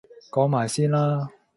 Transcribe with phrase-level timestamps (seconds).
[0.31, 1.29] 講埋先啦